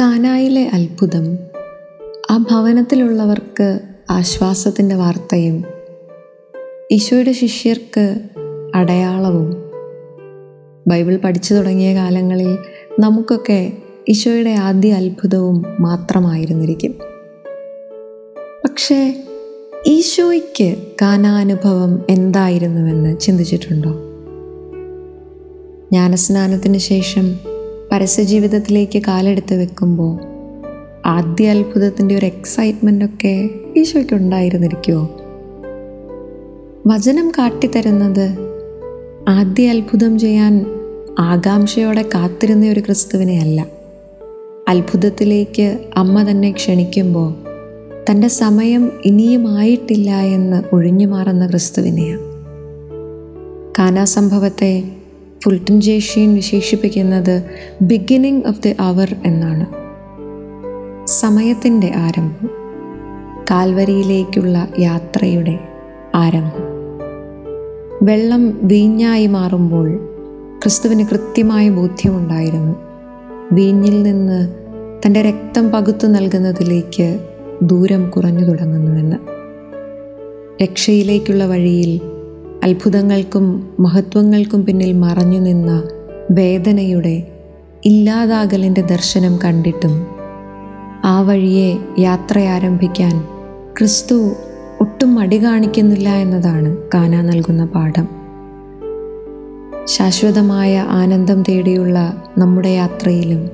[0.00, 1.38] കാനായിലെ അത്ഭുതം.
[2.30, 5.64] ആ ഭവനത്തിലുള്ളവർക്ക് ആശ്വാസത്തിന്റെ വാർത്തയും
[6.90, 8.20] ഈശോയുടെ ശിഷ്യർക്ക്
[8.74, 9.56] അടയാളവും.
[10.88, 12.58] ബൈബിൾ പഠിച്ചു തുടങ്ങിയ കാലങ്ങളിൽ
[13.00, 13.72] നമുക്കൊക്കെ
[14.08, 16.94] ഈശോയുടെ ആദ്യ അത്ഭുതവും മാത്രമായിരുന്നിരിക്കും.
[18.64, 19.24] പക്ഷേ
[19.86, 23.90] ഈശോയ്ക്ക് കാനാനുഭവം എന്തായിരുന്നുവെന്ന് ചിന്തിച്ചിട്ടുണ്ടോ?
[25.92, 27.57] ജ്ഞാനസ്നാനത്തിന് ശേഷം
[27.92, 30.20] പരസ്യജീവിതത്തിലേക്ക് കാലെടുത്ത് വെക്കുമ്പോൾ
[31.06, 35.16] ആദ്യ അത്ഭുതത്തിന്റെ ഒരു എക്സൈറ്റ്മെന്റ് ഒക്കെ ഈശോയ്ക്ക് ഉണ്ടായിരുന്നിരിക്കുമോ
[36.86, 38.36] വചനം കാട്ടിത്തരുന്നത്
[39.28, 40.66] ആദ്യ അത്ഭുതം ചെയ്യാൻ
[41.18, 43.66] ആകാംക്ഷയോടെ കാത്തിരുന്ന ഒരു ക്രിസ്തുവിനെ അല്ല.
[44.68, 47.34] അത്ഭുതത്തിലേക്ക് അമ്മ തന്നെ ക്ഷണിക്കുമ്പോൾ
[48.10, 52.20] തന്റെ സമയം ഇനിയും ആയിട്ടില്ല എന്ന് ഒഴിഞ്ഞു മാറുന്ന ക്രിസ്തുവിനെയാണ്.
[53.78, 54.92] കാനാസംഭവത്തെ
[55.42, 57.44] ഫുൾട്ടൻ ജേഷ്യൻ വിശേഷിപ്പിക്കുന്നത്
[57.82, 59.66] ബിഗിനിങ് ഓഫ് ദി അവർ എന്നാണ്.
[61.06, 62.50] സമയത്തിന്റെ ആരംഭം
[63.50, 65.58] കാൽവരിയിലേക്കുള്ള യാത്രയുടെ
[66.14, 66.78] ആരംഭം.
[68.02, 69.96] വെള്ളം വീഞ്ഞായി മാറുമ്പോൾ
[70.62, 72.76] ക്രിസ്തുവിന് കൃത്യമായ ബോധ്യമുണ്ടായിരുന്നു.
[73.52, 74.54] വീഞ്ഞിൽ നിന്ന്
[75.06, 77.26] തന്റെ രക്തം പകുത്തു നൽകുന്നതിലേക്ക്
[77.62, 79.16] ദൂരം കുറഞ്ഞു തുടങ്ങുന്നുവെന്ന്.
[80.62, 82.00] രക്ഷയിലേക്കുള്ള വഴിയിൽ
[82.64, 85.82] അത്ഭുതങ്ങൾക്കും മഹത്വങ്ങൾക്കും പിന്നിൽ മറഞ്ഞു നിന്ന
[86.30, 87.26] വേദനയുടെ
[87.84, 90.06] ഇല്ലാതാകലിന്റെ ദർശനം കണ്ടിട്ടും
[91.04, 93.24] ആ വഴിയെ യാത്ര ആരംഭിക്കാൻ
[93.78, 94.30] ക്രിസ്തു
[94.80, 98.08] ഒട്ടും മടി കാണിക്കുന്നില്ല എന്നതാണ് കാന നൽകുന്ന പാഠം.
[99.84, 103.50] ശാശ്വതമായ ആനന്ദം തേടിയുള്ള നമ്മുടെ യാത്രയിലും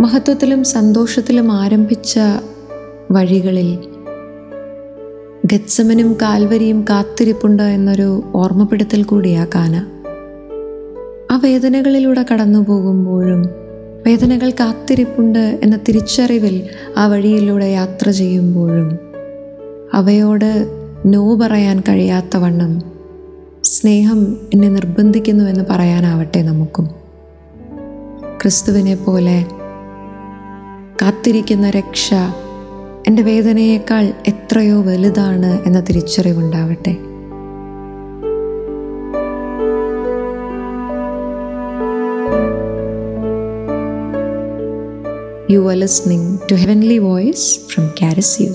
[0.00, 2.18] മഹത്വത്തിലും സന്തോഷത്തിലും ആരംഭിച്ച
[3.10, 3.78] വഴികളിൽ
[5.46, 9.86] ഗത്സമനും കാൽവരിയും കാത്തിരിപ്പുണ്ട് എന്നൊരു ഓർമ്മപ്പെടുത്തൽ കൂടിയാ കാന.
[11.30, 13.42] ആ വേദനകളിലൂടെ കടന്നു പോകുമ്പോഴും
[14.06, 16.68] വേദനകൾ കാത്തിരിപ്പുണ്ട് എന്ന തിരിച്ചറിവിൽ
[16.98, 18.98] ആ വഴിയിലൂടെ യാത്ര ചെയ്യുമ്പോഴും
[19.94, 20.68] അവയോട്
[21.06, 22.82] നോ പറയാൻ കഴിയാത്ത വണ്ണം
[23.64, 26.90] സ്നേഹം എന്നെ നിർബന്ധിക്കുന്നു എന്ന് പറയാനാവട്ടെ നമുക്കും.
[28.42, 29.46] ക്രിസ്തുവിനെ പോലെ
[31.02, 32.10] കാത്തിരിക്കുന്ന രക്ഷ
[33.08, 36.92] എന്റെ വേദനയേക്കാൾ എത്രയോ വലുതാണ് എന്ന തിരിച്ചറിവുണ്ടാവട്ടെ.
[45.52, 48.50] You are listening to heavenly voice from കാരസ് U